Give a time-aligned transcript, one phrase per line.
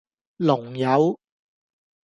[0.41, 1.15] 龍友